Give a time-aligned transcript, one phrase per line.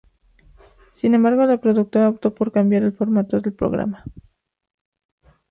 [0.95, 4.03] Sin embargo, la productora optó por cambiar el formato del programa.